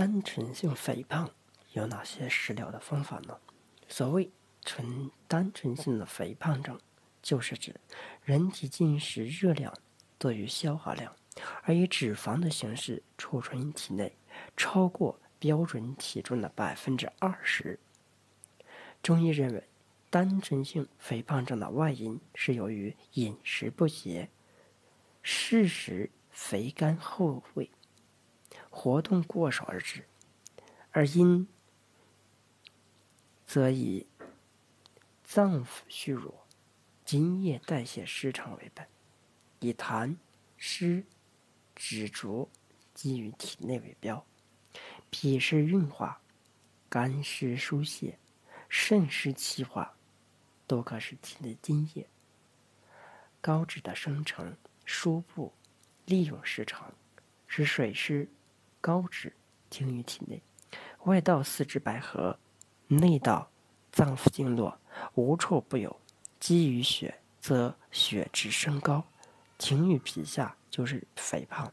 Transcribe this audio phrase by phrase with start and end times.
[0.00, 1.28] 单纯性肥胖
[1.74, 3.38] 有哪些食疗的方法呢？
[3.86, 4.30] 所谓
[4.64, 6.80] 纯单纯性的肥胖症，
[7.20, 7.78] 就是指
[8.24, 9.70] 人体进食热量
[10.16, 11.14] 多于消化量，
[11.64, 14.16] 而以脂肪的形式储存体内，
[14.56, 17.78] 超过标准体重的百分之二十。
[19.02, 19.68] 中医认为，
[20.08, 24.30] 单纯性肥胖症的外因是由于饮食不节，
[25.22, 27.70] 适时肥甘厚味。
[28.70, 30.06] 活动过少而致，
[30.92, 31.46] 而因
[33.44, 34.06] 则以
[35.24, 36.46] 脏腑虚弱、
[37.04, 38.86] 津液代谢失常为本，
[39.58, 40.16] 以痰
[40.56, 41.04] 湿
[41.74, 42.48] 脂浊
[42.94, 44.24] 积于体内为标，
[45.10, 46.22] 脾湿运化、
[46.88, 48.18] 肝湿疏泄、
[48.68, 49.96] 肾湿气化，
[50.66, 52.08] 都可使体内津液、
[53.40, 55.52] 高脂的生成、输布
[56.06, 56.94] 利用失常，
[57.48, 58.28] 使水湿。
[58.80, 59.34] 高脂
[59.68, 60.42] 停于体内，
[61.04, 62.38] 外道四肢百合，
[62.88, 63.50] 内道
[63.92, 64.78] 脏腑经络
[65.14, 66.00] 无处不有，
[66.38, 69.04] 积于血则血脂升高，
[69.58, 71.72] 停于皮下就是肥胖。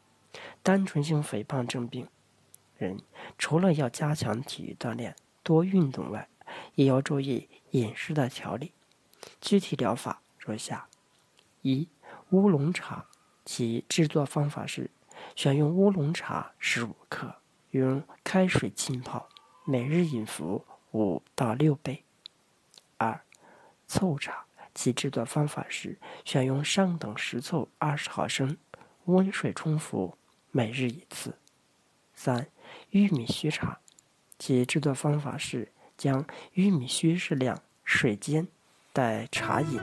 [0.62, 2.08] 单纯性肥胖症病
[2.78, 3.02] 人，
[3.38, 6.28] 除了要加强体育锻炼、多运动外，
[6.76, 8.74] 也要注意饮食的调理。
[9.40, 10.88] 具体疗法如下：
[11.62, 11.88] 一、
[12.32, 13.06] 乌龙茶，
[13.46, 14.92] 其制作方法是。
[15.36, 17.36] 选用乌龙茶十五克，
[17.72, 19.28] 用开水浸泡，
[19.66, 22.04] 每日饮服五到六杯。
[22.98, 23.22] 二、
[23.88, 28.58] 凑茶，其制作方法是：选用上等食凑二十毫升，
[29.06, 30.18] 温水冲服，
[30.52, 31.38] 每日一次。
[32.14, 32.48] 三、
[32.90, 33.80] 玉米须茶，
[34.40, 38.48] 其制作方法是：将玉米须适量水煎，
[38.92, 39.80] 待茶饮。